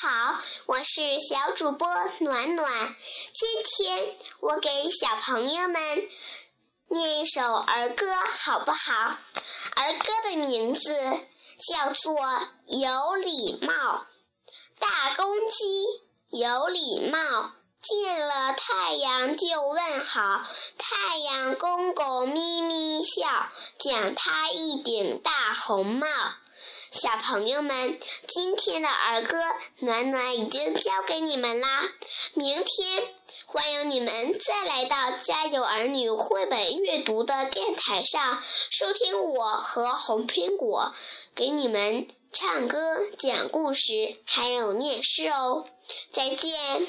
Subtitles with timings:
[0.00, 1.88] 好，我是小主播
[2.20, 2.70] 暖暖。
[3.34, 6.08] 今天我给小朋友们
[6.86, 9.16] 念一首儿歌，好不好？
[9.74, 10.94] 儿歌的名字
[11.66, 12.14] 叫做
[12.66, 13.72] 《有礼貌》。
[14.78, 15.84] 大公鸡
[16.28, 17.18] 有礼貌，
[17.82, 20.44] 见了太阳就问好。
[20.78, 23.48] 太阳公公咪咪笑，
[23.80, 26.06] 奖他一顶大红帽。
[26.90, 29.36] 小朋友们，今天的儿歌
[29.80, 31.82] 暖暖已经教给你们啦。
[32.34, 33.02] 明天
[33.46, 40.92] 欢迎你们再来到家有儿女绘本阅读的电台上，收听我和红苹果
[41.34, 42.78] 给你们唱歌、
[43.18, 45.66] 讲故事，还有念诗哦。
[46.12, 46.86] 再见。